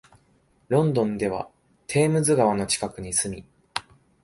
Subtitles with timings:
[0.67, 1.47] ロンドンでは
[1.85, 3.45] テームズ川の近くに住み、